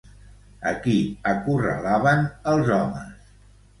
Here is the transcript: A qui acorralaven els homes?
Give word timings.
A 0.69 0.71
qui 0.85 0.95
acorralaven 1.33 2.25
els 2.55 2.73
homes? 2.79 3.33